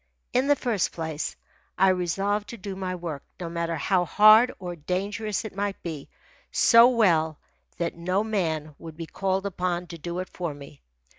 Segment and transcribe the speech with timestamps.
[0.33, 1.35] In the first place,
[1.77, 6.09] I resolved to do my work, no matter how hard or dangerous it might be,
[6.51, 7.37] so well
[7.77, 10.81] that no man would be called upon to do it for me.